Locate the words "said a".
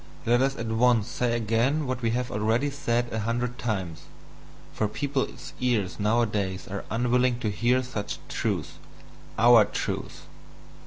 2.71-3.19